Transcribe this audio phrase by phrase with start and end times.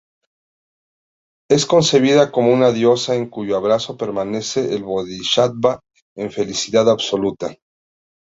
[1.47, 5.79] Es concebida como una diosa en cuyo abrazo permanece el Bodhisattva
[6.17, 7.55] en felicidad absoluta.